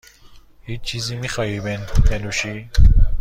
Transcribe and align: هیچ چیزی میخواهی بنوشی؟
هیچ 0.65 0.81
چیزی 0.81 1.15
میخواهی 1.15 1.59
بنوشی؟ 2.09 2.69